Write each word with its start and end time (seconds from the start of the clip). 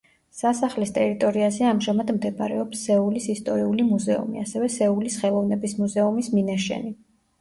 სასახლის 0.37 0.93
ტერიტორიაზე 0.95 1.67
ამჟამად 1.71 2.09
მდებარეობს 2.15 2.81
სეულის 2.89 3.27
ისტორიული 3.35 3.85
მუზეუმი, 3.93 4.41
ასევე 4.49 4.71
სეულის 4.79 5.19
ხელოვნების 5.25 5.77
მუზეუმის 5.83 6.33
მინაშენი. 6.39 6.95